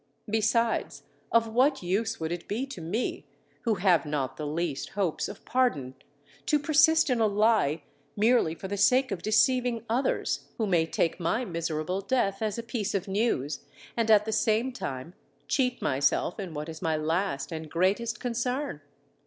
Besides, 0.27 1.03
of 1.31 1.47
what 1.47 1.83
use 1.83 2.19
would 2.19 2.31
it 2.31 2.47
be 2.47 2.65
to 2.65 2.81
me, 2.81 3.27
who 3.65 3.75
have 3.75 4.03
not 4.03 4.35
the 4.35 4.47
least 4.47 4.89
hopes 4.97 5.29
of 5.29 5.45
pardon, 5.45 5.93
to 6.47 6.57
persist 6.57 7.07
in 7.11 7.19
a 7.21 7.27
lie, 7.27 7.83
merely 8.17 8.55
for 8.55 8.67
the 8.67 8.77
sake 8.77 9.11
of 9.11 9.21
deceiving 9.21 9.85
others, 9.87 10.47
who 10.57 10.65
may 10.65 10.87
take 10.87 11.19
my 11.19 11.45
miserable 11.45 12.01
death 12.01 12.41
as 12.41 12.57
a 12.57 12.63
piece 12.63 12.95
of 12.95 13.07
news, 13.07 13.59
and 13.95 14.09
at 14.09 14.25
the 14.25 14.31
same 14.31 14.71
time 14.71 15.13
cheat 15.47 15.83
myself 15.83 16.39
in 16.39 16.55
what 16.55 16.67
is 16.67 16.81
my 16.81 16.97
last 16.97 17.51
and 17.51 17.69
greatest 17.69 18.19
concern? 18.19 18.81